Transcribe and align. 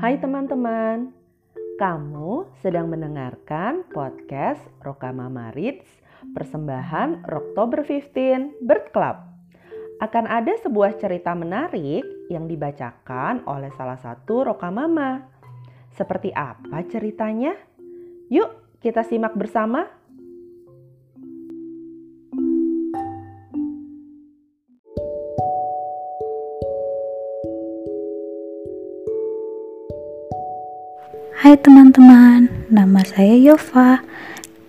Hai 0.00 0.16
teman-teman, 0.16 1.12
kamu 1.76 2.48
sedang 2.64 2.88
mendengarkan 2.88 3.84
podcast 3.92 4.64
Rokamama 4.80 5.52
Reads 5.52 5.84
persembahan 6.32 7.28
Oktober 7.28 7.84
15 7.84 8.64
Bird 8.64 8.96
Club. 8.96 9.20
Akan 10.00 10.24
ada 10.24 10.56
sebuah 10.64 10.96
cerita 10.96 11.36
menarik 11.36 12.00
yang 12.32 12.48
dibacakan 12.48 13.44
oleh 13.44 13.68
salah 13.76 14.00
satu 14.00 14.48
Rokamama. 14.48 15.20
Seperti 15.92 16.32
apa 16.32 16.80
ceritanya? 16.88 17.52
Yuk 18.32 18.80
kita 18.80 19.04
simak 19.04 19.36
bersama. 19.36 19.99
Hai 31.50 31.58
teman-teman, 31.58 32.46
nama 32.70 33.02
saya 33.02 33.34
Yova. 33.34 33.98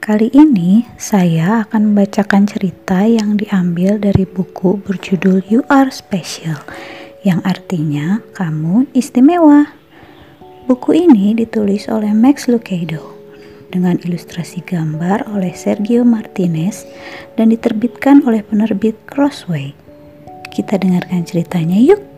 Kali 0.02 0.34
ini 0.34 0.82
saya 0.98 1.62
akan 1.62 1.94
membacakan 1.94 2.50
cerita 2.50 3.06
yang 3.06 3.38
diambil 3.38 4.02
dari 4.02 4.26
buku 4.26 4.82
berjudul 4.82 5.46
You 5.46 5.62
Are 5.70 5.94
Special, 5.94 6.58
yang 7.22 7.38
artinya 7.46 8.26
kamu 8.34 8.90
istimewa. 8.98 9.70
Buku 10.66 10.98
ini 10.98 11.38
ditulis 11.38 11.86
oleh 11.86 12.18
Max 12.18 12.50
Lucado 12.50 13.14
dengan 13.70 14.02
ilustrasi 14.02 14.66
gambar 14.66 15.30
oleh 15.30 15.54
Sergio 15.54 16.02
Martinez 16.02 16.90
dan 17.38 17.54
diterbitkan 17.54 18.26
oleh 18.26 18.42
penerbit 18.42 18.98
Crossway. 19.06 19.78
Kita 20.50 20.82
dengarkan 20.82 21.30
ceritanya 21.30 21.78
yuk. 21.78 22.11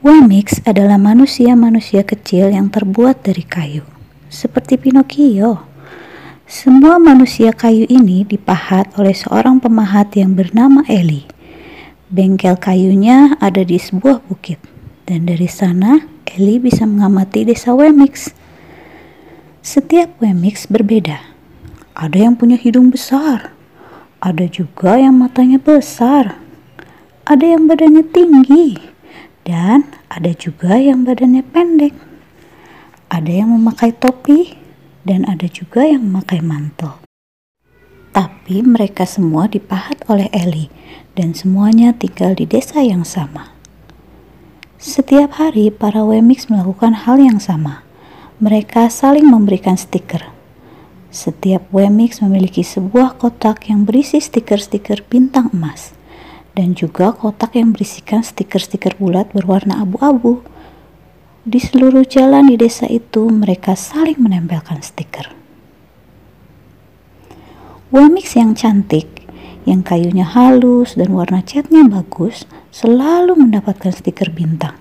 Wemix 0.00 0.64
adalah 0.64 0.96
manusia-manusia 0.96 2.00
kecil 2.08 2.48
yang 2.56 2.72
terbuat 2.72 3.20
dari 3.20 3.44
kayu, 3.44 3.84
seperti 4.32 4.80
Pinocchio. 4.80 5.60
Semua 6.48 6.96
manusia 6.96 7.52
kayu 7.52 7.84
ini 7.84 8.24
dipahat 8.24 8.96
oleh 8.96 9.12
seorang 9.12 9.60
pemahat 9.60 10.16
yang 10.16 10.32
bernama 10.32 10.88
Eli. 10.88 11.28
Bengkel 12.08 12.56
kayunya 12.56 13.36
ada 13.44 13.60
di 13.60 13.76
sebuah 13.76 14.24
bukit, 14.24 14.56
dan 15.04 15.28
dari 15.28 15.44
sana 15.44 16.00
Eli 16.32 16.56
bisa 16.56 16.88
mengamati 16.88 17.44
desa 17.44 17.76
Wemix. 17.76 18.32
Setiap 19.60 20.16
Wemix 20.24 20.64
berbeda. 20.64 21.20
Ada 21.92 22.24
yang 22.24 22.40
punya 22.40 22.56
hidung 22.56 22.88
besar, 22.88 23.52
ada 24.24 24.48
juga 24.48 24.96
yang 24.96 25.20
matanya 25.20 25.60
besar, 25.60 26.40
ada 27.28 27.44
yang 27.44 27.68
badannya 27.68 28.00
tinggi, 28.08 28.89
dan 29.50 29.90
ada 30.06 30.30
juga 30.30 30.78
yang 30.78 31.02
badannya 31.02 31.42
pendek. 31.42 31.90
Ada 33.10 33.42
yang 33.42 33.50
memakai 33.50 33.90
topi 33.90 34.54
dan 35.02 35.26
ada 35.26 35.50
juga 35.50 35.82
yang 35.82 36.06
memakai 36.06 36.38
mantel. 36.38 37.02
Tapi 38.14 38.62
mereka 38.62 39.02
semua 39.02 39.50
dipahat 39.50 40.06
oleh 40.06 40.30
Eli 40.30 40.70
dan 41.18 41.34
semuanya 41.34 41.90
tinggal 41.90 42.38
di 42.38 42.46
desa 42.46 42.78
yang 42.78 43.02
sama. 43.02 43.50
Setiap 44.78 45.42
hari 45.42 45.74
para 45.74 46.06
Wemix 46.06 46.46
melakukan 46.46 46.94
hal 47.02 47.18
yang 47.18 47.42
sama. 47.42 47.82
Mereka 48.38 48.86
saling 48.86 49.26
memberikan 49.26 49.74
stiker. 49.74 50.30
Setiap 51.10 51.66
Wemix 51.74 52.22
memiliki 52.22 52.62
sebuah 52.62 53.18
kotak 53.18 53.66
yang 53.66 53.82
berisi 53.82 54.22
stiker-stiker 54.22 55.02
bintang 55.10 55.50
emas 55.50 55.99
dan 56.54 56.74
juga 56.74 57.14
kotak 57.14 57.54
yang 57.54 57.70
berisikan 57.70 58.22
stiker-stiker 58.24 58.98
bulat 58.98 59.30
berwarna 59.30 59.82
abu-abu. 59.82 60.42
Di 61.46 61.56
seluruh 61.56 62.04
jalan 62.04 62.52
di 62.52 62.60
desa 62.60 62.84
itu, 62.90 63.30
mereka 63.32 63.72
saling 63.72 64.20
menempelkan 64.20 64.84
stiker. 64.84 65.32
Wemix 67.90 68.38
yang 68.38 68.54
cantik, 68.54 69.26
yang 69.66 69.82
kayunya 69.82 70.22
halus 70.22 70.94
dan 70.94 71.10
warna 71.10 71.42
catnya 71.42 71.82
bagus, 71.90 72.46
selalu 72.70 73.34
mendapatkan 73.34 73.90
stiker 73.90 74.30
bintang. 74.30 74.78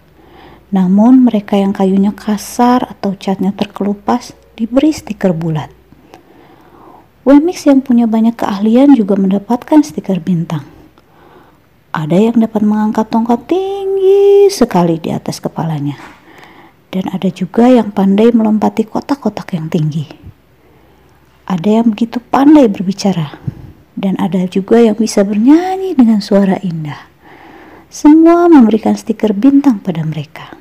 Namun 0.69 1.25
mereka 1.25 1.57
yang 1.57 1.73
kayunya 1.73 2.13
kasar 2.13 2.85
atau 2.85 3.17
catnya 3.17 3.49
terkelupas 3.49 4.37
diberi 4.53 4.93
stiker 4.93 5.33
bulat. 5.33 5.73
Wemix 7.25 7.65
yang 7.65 7.81
punya 7.81 8.05
banyak 8.05 8.37
keahlian 8.37 8.93
juga 8.93 9.17
mendapatkan 9.17 9.81
stiker 9.81 10.21
bintang. 10.21 10.78
Ada 11.89 12.29
yang 12.29 12.37
dapat 12.37 12.61
mengangkat 12.61 13.09
tongkat 13.09 13.49
tinggi 13.49 14.45
sekali 14.53 15.01
di 15.01 15.09
atas 15.09 15.41
kepalanya. 15.41 15.97
Dan 16.89 17.09
ada 17.09 17.29
juga 17.33 17.65
yang 17.65 17.89
pandai 17.89 18.29
melompati 18.29 18.85
kotak-kotak 18.85 19.57
yang 19.57 19.73
tinggi. 19.73 20.05
Ada 21.49 21.81
yang 21.81 21.89
begitu 21.89 22.21
pandai 22.21 22.69
berbicara. 22.69 23.41
Dan 23.97 24.21
ada 24.21 24.45
juga 24.45 24.77
yang 24.77 24.93
bisa 24.93 25.25
bernyanyi 25.25 25.97
dengan 25.97 26.21
suara 26.21 26.61
indah. 26.61 27.09
Semua 27.89 28.45
memberikan 28.45 28.93
stiker 28.93 29.33
bintang 29.33 29.81
pada 29.81 30.05
mereka. 30.05 30.53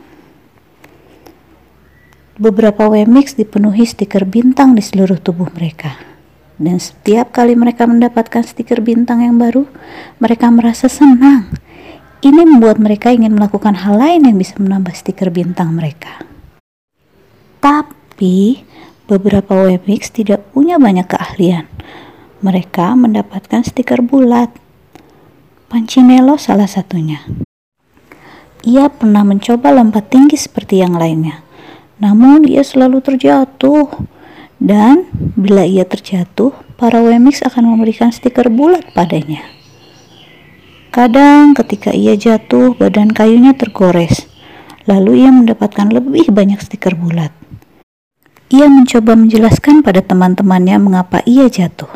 Beberapa 2.41 2.89
Wemix 2.89 3.37
dipenuhi 3.37 3.85
stiker 3.85 4.25
bintang 4.25 4.73
di 4.73 4.81
seluruh 4.81 5.21
tubuh 5.21 5.53
mereka 5.53 6.08
dan 6.59 6.83
setiap 6.83 7.31
kali 7.31 7.55
mereka 7.55 7.87
mendapatkan 7.87 8.43
stiker 8.43 8.83
bintang 8.83 9.23
yang 9.23 9.39
baru, 9.39 9.71
mereka 10.19 10.51
merasa 10.51 10.91
senang. 10.91 11.47
Ini 12.19 12.43
membuat 12.43 12.83
mereka 12.83 13.15
ingin 13.15 13.39
melakukan 13.39 13.79
hal 13.79 13.95
lain 13.95 14.27
yang 14.27 14.35
bisa 14.35 14.59
menambah 14.59 14.91
stiker 14.91 15.31
bintang 15.31 15.71
mereka. 15.71 16.19
Tapi, 17.63 18.67
beberapa 19.07 19.55
webmix 19.55 20.11
tidak 20.11 20.43
punya 20.51 20.83
banyak 20.83 21.07
keahlian. 21.07 21.71
Mereka 22.43 22.99
mendapatkan 22.99 23.63
stiker 23.63 24.03
bulat. 24.03 24.51
Pancinello 25.71 26.35
salah 26.43 26.67
satunya. 26.67 27.23
Ia 28.67 28.91
pernah 28.91 29.23
mencoba 29.23 29.71
lompat 29.71 30.11
tinggi 30.11 30.35
seperti 30.35 30.83
yang 30.83 30.99
lainnya. 30.99 31.47
Namun 32.03 32.51
ia 32.51 32.67
selalu 32.67 32.99
terjatuh 32.99 34.18
dan 34.59 35.07
bila 35.39 35.63
ia 35.63 35.87
terjatuh, 35.87 36.51
para 36.75 36.99
Wemix 37.03 37.43
akan 37.47 37.75
memberikan 37.75 38.11
stiker 38.11 38.51
bulat 38.51 38.87
padanya. 38.95 39.43
Kadang 40.91 41.55
ketika 41.55 41.95
ia 41.95 42.19
jatuh, 42.19 42.75
badan 42.75 43.15
kayunya 43.15 43.55
tergores. 43.55 44.27
Lalu 44.89 45.27
ia 45.27 45.31
mendapatkan 45.31 45.93
lebih 45.93 46.33
banyak 46.33 46.59
stiker 46.59 46.99
bulat. 46.99 47.31
Ia 48.49 48.67
mencoba 48.67 49.13
menjelaskan 49.13 49.85
pada 49.85 50.01
teman-temannya 50.01 50.81
mengapa 50.81 51.21
ia 51.29 51.47
jatuh. 51.53 51.93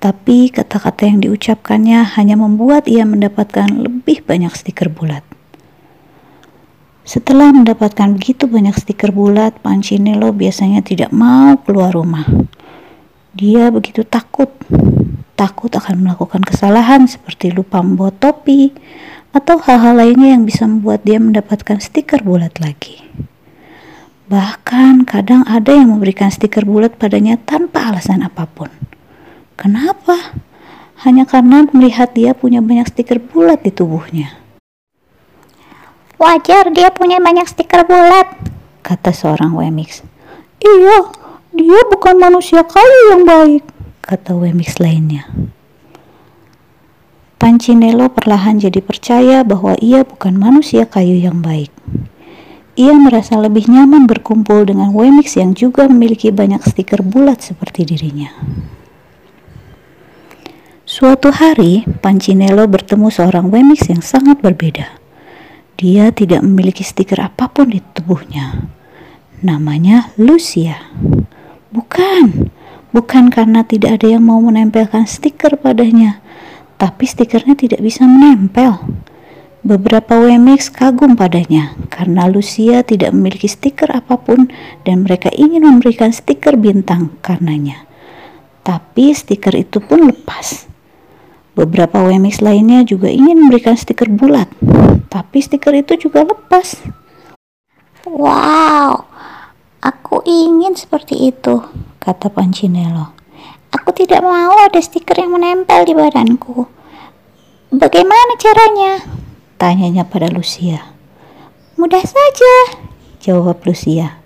Tapi 0.00 0.48
kata-kata 0.48 1.04
yang 1.04 1.20
diucapkannya 1.20 2.00
hanya 2.16 2.40
membuat 2.40 2.88
ia 2.88 3.04
mendapatkan 3.04 3.68
lebih 3.68 4.24
banyak 4.24 4.52
stiker 4.56 4.88
bulat. 4.88 5.33
Setelah 7.04 7.52
mendapatkan 7.52 8.16
begitu 8.16 8.48
banyak 8.48 8.80
stiker 8.80 9.12
bulat, 9.12 9.60
Pancinello 9.60 10.32
biasanya 10.32 10.80
tidak 10.80 11.12
mau 11.12 11.52
keluar 11.60 11.92
rumah. 11.92 12.24
Dia 13.36 13.68
begitu 13.68 14.08
takut, 14.08 14.48
takut 15.36 15.68
akan 15.68 16.00
melakukan 16.00 16.40
kesalahan 16.40 17.04
seperti 17.04 17.52
lupa 17.52 17.84
membawa 17.84 18.08
topi 18.08 18.72
atau 19.36 19.60
hal-hal 19.60 20.00
lainnya 20.00 20.32
yang 20.32 20.48
bisa 20.48 20.64
membuat 20.64 21.04
dia 21.04 21.20
mendapatkan 21.20 21.76
stiker 21.76 22.24
bulat 22.24 22.56
lagi. 22.56 23.04
Bahkan 24.32 25.04
kadang 25.04 25.44
ada 25.44 25.76
yang 25.76 25.92
memberikan 25.92 26.32
stiker 26.32 26.64
bulat 26.64 26.96
padanya 26.96 27.36
tanpa 27.36 27.92
alasan 27.92 28.24
apa 28.24 28.48
pun. 28.48 28.72
Kenapa? 29.60 30.40
Hanya 31.04 31.28
karena 31.28 31.68
melihat 31.68 32.16
dia 32.16 32.32
punya 32.32 32.64
banyak 32.64 32.88
stiker 32.88 33.20
bulat 33.20 33.60
di 33.60 33.68
tubuhnya. 33.68 34.43
Wajar 36.14 36.70
dia 36.70 36.94
punya 36.94 37.18
banyak 37.18 37.42
stiker 37.50 37.82
bulat, 37.82 38.30
kata 38.86 39.10
seorang 39.10 39.50
Wemix. 39.58 40.06
Iya, 40.62 41.10
dia 41.50 41.80
bukan 41.90 42.16
manusia 42.22 42.62
kayu 42.62 43.00
yang 43.10 43.26
baik, 43.26 43.66
kata 43.98 44.38
Wemix 44.38 44.78
lainnya. 44.78 45.26
Pancinello 47.44 48.08
perlahan 48.08 48.56
jadi 48.56 48.80
percaya 48.80 49.44
bahwa 49.44 49.76
ia 49.82 50.00
bukan 50.00 50.38
manusia 50.38 50.88
kayu 50.88 51.18
yang 51.18 51.44
baik. 51.44 51.68
Ia 52.74 52.96
merasa 52.96 53.36
lebih 53.36 53.68
nyaman 53.68 54.08
berkumpul 54.08 54.64
dengan 54.64 54.96
Wemix 54.96 55.36
yang 55.36 55.52
juga 55.52 55.84
memiliki 55.86 56.32
banyak 56.32 56.64
stiker 56.64 57.04
bulat 57.04 57.44
seperti 57.44 57.84
dirinya. 57.84 58.32
Suatu 60.88 61.34
hari, 61.34 61.84
Pancinello 62.00 62.64
bertemu 62.64 63.12
seorang 63.12 63.52
Wemix 63.52 63.92
yang 63.92 64.00
sangat 64.00 64.40
berbeda. 64.40 65.03
Dia 65.74 66.14
tidak 66.14 66.46
memiliki 66.46 66.86
stiker 66.86 67.18
apa 67.18 67.50
pun 67.50 67.66
di 67.66 67.82
tubuhnya. 67.82 68.70
Namanya 69.42 70.14
Lucia. 70.14 70.78
Bukan, 71.74 72.46
bukan 72.94 73.26
karena 73.34 73.66
tidak 73.66 73.98
ada 73.98 74.14
yang 74.14 74.22
mau 74.22 74.38
menempelkan 74.38 75.02
stiker 75.02 75.58
padanya, 75.58 76.22
tapi 76.78 77.10
stikernya 77.10 77.58
tidak 77.58 77.82
bisa 77.82 78.06
menempel. 78.06 78.78
Beberapa 79.66 80.14
WMX 80.14 80.70
kagum 80.70 81.18
padanya 81.18 81.74
karena 81.90 82.30
Lucia 82.30 82.86
tidak 82.86 83.10
memiliki 83.10 83.50
stiker 83.50 83.90
apa 83.90 84.14
pun 84.14 84.46
dan 84.86 85.02
mereka 85.02 85.32
ingin 85.34 85.66
memberikan 85.66 86.14
stiker 86.14 86.54
bintang 86.54 87.18
karenanya. 87.18 87.82
Tapi 88.62 89.10
stiker 89.10 89.58
itu 89.58 89.82
pun 89.82 90.06
lepas. 90.06 90.70
Beberapa 91.58 91.98
WMX 91.98 92.44
lainnya 92.46 92.86
juga 92.86 93.10
ingin 93.10 93.48
memberikan 93.48 93.74
stiker 93.74 94.06
bulat, 94.12 94.46
tapi 95.14 95.38
stiker 95.38 95.70
itu 95.78 96.10
juga 96.10 96.26
lepas. 96.26 96.82
Wow, 98.02 99.06
aku 99.78 100.26
ingin 100.26 100.74
seperti 100.74 101.30
itu, 101.30 101.62
kata 102.02 102.34
Pancinello. 102.34 103.14
Aku 103.70 103.94
tidak 103.94 104.26
mau 104.26 104.58
ada 104.58 104.82
stiker 104.82 105.14
yang 105.22 105.38
menempel 105.38 105.86
di 105.86 105.94
badanku. 105.94 106.66
Bagaimana 107.70 108.34
caranya? 108.42 109.06
Tanyanya 109.54 110.02
pada 110.02 110.26
Lucia. 110.34 110.82
Mudah 111.78 112.02
saja, 112.02 112.54
jawab 113.22 113.62
Lucia. 113.62 114.18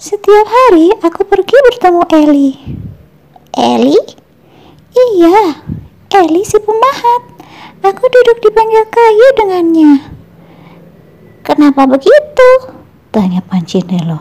Setiap 0.00 0.48
hari 0.48 0.88
aku 1.04 1.28
pergi 1.28 1.56
bertemu 1.68 2.02
Eli. 2.16 2.50
Eli? 3.56 3.98
Iya, 4.88 5.60
Eli 6.16 6.42
si 6.48 6.56
pemahat. 6.60 7.37
Aku 7.78 8.04
duduk 8.10 8.36
di 8.42 8.50
bangku 8.50 8.82
kayu 8.90 9.26
dengannya. 9.38 9.92
Kenapa 11.46 11.86
begitu? 11.86 12.50
Tanya 13.14 13.38
Pancinello. 13.40 14.18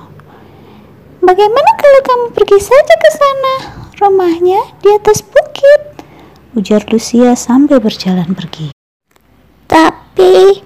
Bagaimana 1.19 1.71
kalau 1.75 2.01
kamu 2.05 2.25
pergi 2.37 2.59
saja 2.61 2.95
ke 2.95 3.09
sana? 3.11 3.55
Rumahnya 3.97 4.61
di 4.79 4.93
atas 4.93 5.25
bukit. 5.25 6.05
Ujar 6.53 6.85
Lucia 6.93 7.33
sambil 7.33 7.81
berjalan 7.81 8.31
pergi. 8.37 8.71
Tapi, 9.67 10.61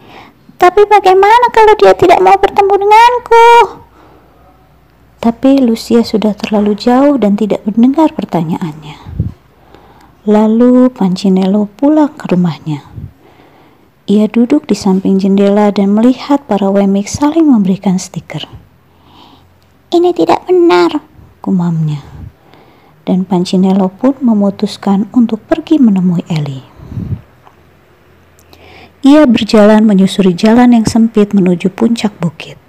tapi 0.59 0.81
bagaimana 0.85 1.49
kalau 1.55 1.73
dia 1.79 1.95
tidak 1.95 2.19
mau 2.19 2.35
bertemu 2.38 2.73
denganku? 2.77 3.49
Tapi 5.21 5.63
Lucia 5.63 6.03
sudah 6.03 6.35
terlalu 6.38 6.75
jauh 6.77 7.15
dan 7.17 7.39
tidak 7.39 7.63
mendengar 7.65 8.11
pertanyaannya. 8.13 8.97
Lalu 10.21 10.94
Pancinello 10.94 11.65
pulang 11.81 12.13
ke 12.13 12.29
rumahnya. 12.29 12.85
Ia 14.06 14.29
duduk 14.29 14.69
di 14.69 14.77
samping 14.77 15.18
jendela 15.18 15.73
dan 15.73 15.97
melihat 15.97 16.45
para 16.45 16.69
Wemik 16.69 17.09
saling 17.09 17.50
memberikan 17.50 17.97
stiker. 17.97 18.45
Ini 19.89 20.13
tidak 20.13 20.45
benar, 20.45 21.01
gumamnya. 21.41 22.06
Dan 23.01 23.25
Pancinello 23.25 23.89
pun 23.89 24.13
memutuskan 24.21 25.09
untuk 25.09 25.41
pergi 25.50 25.81
menemui 25.81 26.21
Eli. 26.29 26.62
Ia 29.01 29.25
berjalan 29.25 29.89
menyusuri 29.89 30.38
jalan 30.38 30.77
yang 30.77 30.85
sempit 30.85 31.33
menuju 31.33 31.74
puncak 31.74 32.13
bukit, 32.21 32.62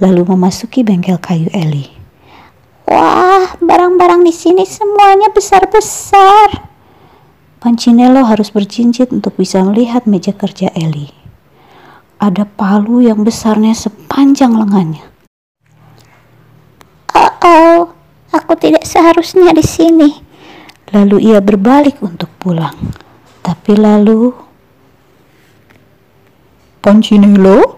lalu 0.00 0.24
memasuki 0.24 0.80
bengkel 0.80 1.20
kayu 1.20 1.52
Eli. 1.52 1.92
Wah, 2.88 3.52
barang-barang 3.60 4.24
di 4.24 4.32
sini 4.32 4.64
semuanya 4.64 5.28
besar-besar. 5.28 6.69
Pancinello 7.60 8.24
harus 8.24 8.48
bercincit 8.48 9.12
untuk 9.12 9.36
bisa 9.36 9.60
melihat 9.60 10.08
meja 10.08 10.32
kerja 10.32 10.72
Eli. 10.72 11.12
Ada 12.16 12.48
palu 12.48 13.04
yang 13.04 13.20
besarnya 13.20 13.76
sepanjang 13.76 14.56
lengannya. 14.56 15.04
Oh, 17.12 17.32
oh, 17.44 17.80
aku 18.32 18.56
tidak 18.56 18.88
seharusnya 18.88 19.52
di 19.52 19.60
sini. 19.60 20.08
Lalu 20.96 21.28
ia 21.28 21.44
berbalik 21.44 22.00
untuk 22.00 22.32
pulang. 22.40 22.72
Tapi 23.44 23.76
lalu 23.76 24.32
Pancinello? 26.80 27.76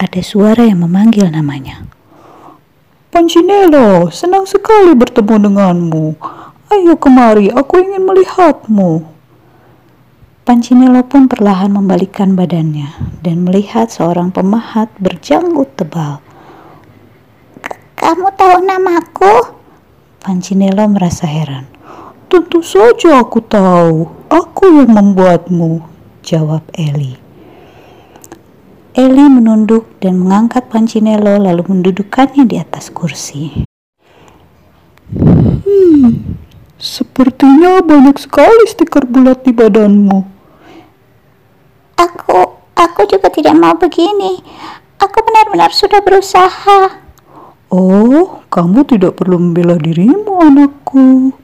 Ada 0.00 0.24
suara 0.24 0.64
yang 0.64 0.88
memanggil 0.88 1.28
namanya. 1.28 1.84
Pancinello, 3.12 4.08
senang 4.08 4.48
sekali 4.48 4.96
bertemu 4.96 5.52
denganmu. 5.52 6.06
Ayo 6.66 6.98
kemari, 6.98 7.46
aku 7.54 7.78
ingin 7.78 8.02
melihatmu. 8.02 9.06
Pancinello 10.42 11.02
pun 11.06 11.30
perlahan 11.30 11.70
membalikkan 11.70 12.34
badannya 12.34 12.90
dan 13.22 13.46
melihat 13.46 13.86
seorang 13.90 14.34
pemahat 14.34 14.90
berjanggut 14.98 15.74
tebal. 15.78 16.18
Kamu 17.94 18.30
tahu 18.34 18.66
namaku? 18.66 19.34
Pancinello 20.22 20.90
merasa 20.90 21.26
heran. 21.26 21.70
Tentu 22.26 22.62
saja 22.62 23.22
aku 23.22 23.42
tahu. 23.46 24.10
Aku 24.26 24.82
yang 24.82 24.90
membuatmu, 24.90 25.86
jawab 26.26 26.66
Eli. 26.74 27.14
Eli 28.94 29.26
menunduk 29.30 29.86
dan 30.02 30.18
mengangkat 30.18 30.66
Pancinello 30.66 31.38
lalu 31.38 31.62
mendudukkannya 31.62 32.42
di 32.42 32.58
atas 32.58 32.90
kursi. 32.90 33.62
Hmm, 35.14 36.38
sepertinya 36.86 37.82
banyak 37.82 38.14
sekali 38.14 38.70
stiker 38.70 39.02
bulat 39.10 39.42
di 39.42 39.50
badanmu. 39.50 40.22
Aku, 41.98 42.38
aku 42.78 43.00
juga 43.10 43.26
tidak 43.34 43.58
mau 43.58 43.74
begini. 43.74 44.38
Aku 45.02 45.18
benar-benar 45.26 45.74
sudah 45.74 45.98
berusaha. 45.98 47.02
Oh, 47.66 48.46
kamu 48.46 48.86
tidak 48.86 49.18
perlu 49.18 49.42
membela 49.42 49.74
dirimu, 49.74 50.38
anakku. 50.38 51.34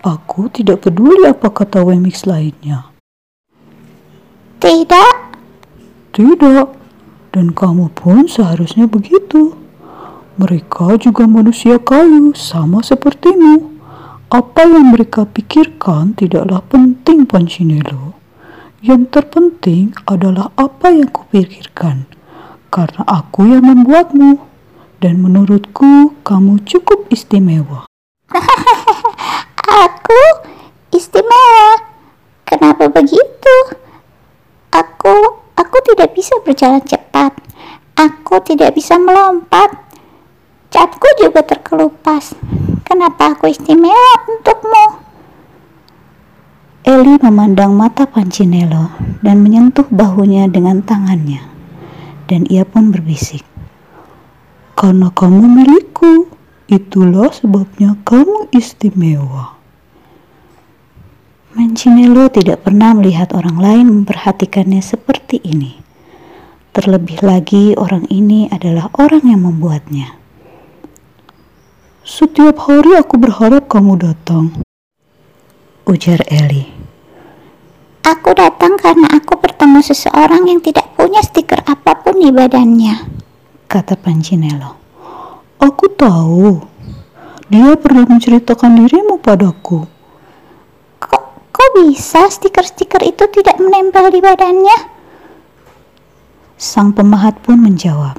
Aku 0.00 0.48
tidak 0.48 0.88
peduli 0.88 1.28
apa 1.28 1.52
kata 1.52 1.84
Wemix 1.84 2.24
lainnya. 2.24 2.88
Tidak. 4.56 5.14
Tidak. 6.16 6.68
Dan 7.36 7.52
kamu 7.52 7.92
pun 7.92 8.24
seharusnya 8.24 8.88
begitu. 8.88 9.52
Mereka 10.40 10.96
juga 10.96 11.28
manusia 11.28 11.76
kayu, 11.76 12.32
sama 12.32 12.80
sepertimu. 12.80 13.75
Apa 14.26 14.66
yang 14.66 14.94
mereka 14.94 15.22
pikirkan 15.24 16.18
tidaklah 16.18 16.62
penting, 16.66 17.26
Pancinello. 17.26 18.18
Yang 18.82 19.14
terpenting 19.14 19.96
adalah 20.06 20.50
apa 20.58 20.90
yang 20.92 21.10
kupikirkan, 21.10 22.10
karena 22.70 23.02
aku 23.06 23.46
yang 23.46 23.64
membuatmu. 23.64 24.42
Dan 24.96 25.20
menurutku, 25.20 26.16
kamu 26.24 26.64
cukup 26.64 27.06
istimewa. 27.12 27.84
aku 29.86 30.22
istimewa? 30.90 31.84
Kenapa 32.48 32.88
begitu? 32.88 33.56
Aku 34.72 35.46
Aku 35.56 35.92
tidak 35.92 36.12
bisa 36.12 36.36
berjalan 36.44 36.84
cepat. 36.84 37.32
Aku 37.96 38.44
tidak 38.44 38.76
bisa 38.76 39.00
melompat. 39.00 39.72
Catku 40.68 41.08
juga 41.16 41.40
terkelupas. 41.40 42.36
Kenapa 42.86 43.34
aku 43.34 43.50
istimewa 43.50 44.14
untukmu? 44.30 45.02
Eli 46.86 47.18
memandang 47.18 47.74
mata 47.74 48.06
Pancinello 48.06 48.94
dan 49.26 49.42
menyentuh 49.42 49.90
bahunya 49.90 50.46
dengan 50.46 50.86
tangannya. 50.86 51.42
Dan 52.30 52.46
ia 52.46 52.62
pun 52.62 52.94
berbisik. 52.94 53.42
Karena 54.78 55.10
kamu 55.10 55.50
milikku, 55.50 56.30
itulah 56.70 57.34
sebabnya 57.34 57.98
kamu 58.06 58.54
istimewa. 58.54 59.58
Mancinello 61.58 62.30
tidak 62.30 62.62
pernah 62.62 62.94
melihat 62.94 63.34
orang 63.34 63.58
lain 63.58 63.86
memperhatikannya 63.90 64.78
seperti 64.78 65.42
ini. 65.42 65.82
Terlebih 66.70 67.18
lagi 67.26 67.74
orang 67.74 68.06
ini 68.14 68.46
adalah 68.46 68.94
orang 68.94 69.26
yang 69.26 69.42
membuatnya. 69.42 70.25
Setiap 72.06 72.62
hari 72.70 72.94
aku 72.94 73.18
berharap 73.18 73.66
kamu 73.66 73.98
datang. 73.98 74.62
Ujar 75.90 76.22
Eli. 76.30 76.70
Aku 78.06 78.30
datang 78.30 78.78
karena 78.78 79.10
aku 79.10 79.34
bertemu 79.42 79.82
seseorang 79.82 80.46
yang 80.46 80.62
tidak 80.62 80.86
punya 80.94 81.18
stiker 81.26 81.66
apa 81.66 81.98
pun 81.98 82.22
di 82.22 82.30
badannya. 82.30 82.94
Kata 83.66 83.98
Pancinello. 83.98 84.78
Aku 85.58 85.90
tahu. 85.98 86.62
Dia 87.50 87.74
pernah 87.74 88.06
menceritakan 88.06 88.86
dirimu 88.86 89.18
padaku 89.18 89.96
bisa 91.76 92.24
stiker-stiker 92.32 93.04
itu 93.04 93.24
tidak 93.28 93.60
menempel 93.60 94.08
di 94.08 94.24
badannya? 94.24 94.78
Sang 96.56 96.96
pemahat 96.96 97.36
pun 97.44 97.60
menjawab, 97.60 98.16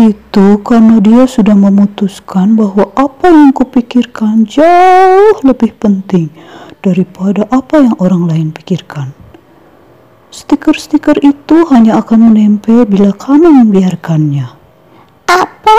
itu 0.00 0.56
karena 0.64 0.96
dia 1.04 1.28
sudah 1.28 1.52
memutuskan 1.52 2.56
bahwa 2.56 2.88
apa 2.96 3.28
yang 3.28 3.52
kupikirkan 3.52 4.48
jauh 4.48 5.36
lebih 5.44 5.76
penting 5.76 6.32
daripada 6.80 7.44
apa 7.52 7.84
yang 7.84 7.94
orang 8.00 8.24
lain 8.24 8.48
pikirkan. 8.56 9.12
Stiker-stiker 10.32 11.20
itu 11.20 11.68
hanya 11.68 12.00
akan 12.00 12.32
menempel 12.32 12.88
bila 12.88 13.12
kamu 13.12 13.60
membiarkannya. 13.60 14.48
Apa? 15.28 15.78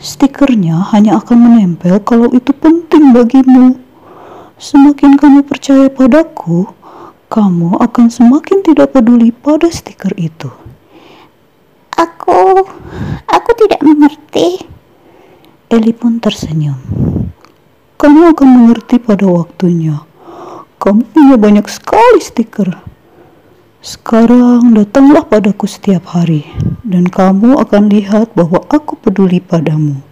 Stikernya 0.00 0.80
hanya 0.96 1.20
akan 1.20 1.38
menempel 1.38 2.00
kalau 2.00 2.32
itu 2.32 2.56
penting 2.56 3.12
bagimu 3.12 3.86
Semakin 4.56 5.20
kamu 5.20 5.44
percaya 5.44 5.92
padaku, 5.92 6.64
kamu 7.28 7.76
akan 7.76 8.08
semakin 8.08 8.64
tidak 8.64 8.96
peduli 8.96 9.28
pada 9.28 9.68
stiker 9.68 10.16
itu. 10.16 10.48
Aku, 12.26 12.66
aku 13.30 13.50
tidak 13.54 13.86
mengerti. 13.86 14.58
Eli 15.70 15.94
pun 15.94 16.18
tersenyum. 16.18 16.74
Kamu 17.94 18.34
akan 18.34 18.48
mengerti 18.50 18.98
pada 18.98 19.30
waktunya. 19.30 20.02
Kamu 20.82 21.06
punya 21.06 21.38
banyak 21.38 21.70
sekali 21.70 22.18
stiker. 22.18 22.82
Sekarang 23.78 24.74
datanglah 24.74 25.22
padaku 25.22 25.70
setiap 25.70 26.10
hari, 26.10 26.42
dan 26.82 27.06
kamu 27.06 27.62
akan 27.62 27.94
lihat 27.94 28.34
bahwa 28.34 28.58
aku 28.74 28.98
peduli 28.98 29.38
padamu. 29.38 30.02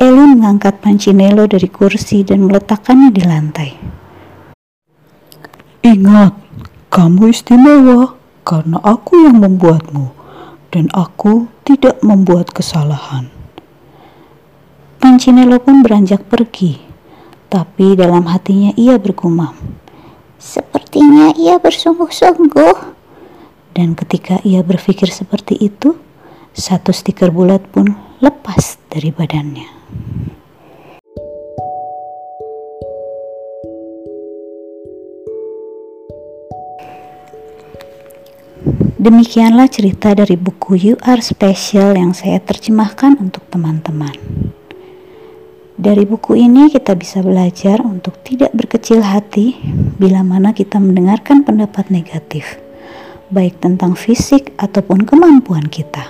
Eli 0.00 0.24
mengangkat 0.32 0.80
Pancinello 0.80 1.44
dari 1.44 1.68
kursi 1.68 2.24
dan 2.24 2.48
meletakkannya 2.48 3.12
di 3.12 3.20
lantai. 3.20 3.70
Ingat, 5.84 6.32
kamu 6.88 7.36
istimewa 7.36 8.16
karena 8.48 8.80
aku 8.80 9.28
yang 9.28 9.44
membuatmu, 9.44 10.23
dan 10.74 10.90
aku 10.90 11.46
tidak 11.62 12.02
membuat 12.02 12.50
kesalahan. 12.50 13.30
Pancinello 14.98 15.62
pun 15.62 15.86
beranjak 15.86 16.26
pergi, 16.26 16.82
tapi 17.46 17.94
dalam 17.94 18.26
hatinya 18.26 18.74
ia 18.74 18.98
bergumam. 18.98 19.54
Sepertinya 20.34 21.30
ia 21.38 21.62
bersungguh-sungguh. 21.62 22.90
Dan 23.74 23.94
ketika 23.94 24.42
ia 24.42 24.66
berpikir 24.66 25.10
seperti 25.10 25.54
itu, 25.62 25.94
satu 26.54 26.90
stiker 26.90 27.30
bulat 27.30 27.62
pun 27.70 27.94
lepas 28.18 28.78
dari 28.90 29.14
badannya. 29.14 29.73
Demikianlah 39.04 39.68
cerita 39.68 40.16
dari 40.16 40.32
buku 40.32 40.80
You 40.80 40.96
Are 41.04 41.20
Special 41.20 41.92
yang 41.92 42.16
saya 42.16 42.40
terjemahkan 42.40 43.20
untuk 43.20 43.44
teman-teman. 43.52 44.16
Dari 45.76 46.08
buku 46.08 46.40
ini 46.40 46.72
kita 46.72 46.96
bisa 46.96 47.20
belajar 47.20 47.84
untuk 47.84 48.16
tidak 48.24 48.56
berkecil 48.56 49.04
hati 49.04 49.60
bila 50.00 50.24
mana 50.24 50.56
kita 50.56 50.80
mendengarkan 50.80 51.44
pendapat 51.44 51.92
negatif, 51.92 52.56
baik 53.28 53.60
tentang 53.60 53.92
fisik 53.92 54.56
ataupun 54.56 55.04
kemampuan 55.04 55.68
kita. 55.68 56.08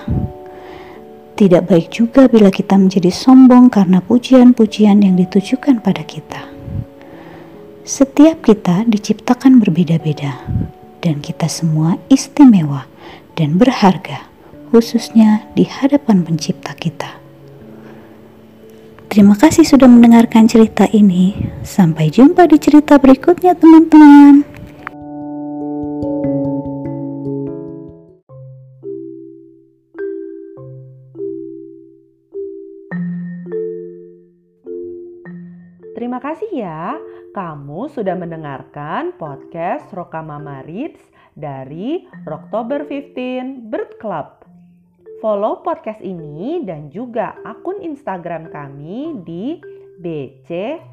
Tidak 1.35 1.67
baik 1.67 1.91
juga 1.91 2.31
bila 2.31 2.47
kita 2.47 2.79
menjadi 2.79 3.11
sombong 3.11 3.75
karena 3.75 3.99
pujian-pujian 3.99 5.03
yang 5.03 5.19
ditujukan 5.19 5.83
pada 5.83 6.07
kita. 6.07 6.47
Setiap 7.83 8.39
kita 8.39 8.87
diciptakan 8.87 9.59
berbeda-beda, 9.59 10.47
dan 11.05 11.21
kita 11.21 11.45
semua 11.45 12.01
istimewa 12.09 12.89
dan 13.37 13.61
berharga, 13.61 14.25
khususnya 14.73 15.45
di 15.53 15.69
hadapan 15.69 16.25
Pencipta 16.25 16.73
kita. 16.73 17.21
Terima 19.05 19.37
kasih 19.37 19.63
sudah 19.63 19.85
mendengarkan 19.85 20.49
cerita 20.49 20.89
ini. 20.89 21.37
Sampai 21.61 22.09
jumpa 22.09 22.49
di 22.49 22.57
cerita 22.57 22.97
berikutnya, 22.97 23.53
teman-teman. 23.53 24.43
Terima 35.95 36.19
kasih 36.19 36.51
ya, 36.51 36.99
kamu 37.31 37.87
sudah 37.87 38.19
mendengarkan 38.19 39.15
podcast 39.15 39.87
Rokamama 39.95 40.59
Reads 40.67 40.99
dari 41.39 42.03
Oktober 42.27 42.83
15 42.83 43.71
Bird 43.71 43.95
Club. 44.03 44.43
Follow 45.23 45.63
podcast 45.63 46.03
ini 46.03 46.67
dan 46.67 46.91
juga 46.91 47.39
akun 47.47 47.79
Instagram 47.79 48.51
kami 48.51 49.23
di 49.23 49.55
BC 50.03 50.83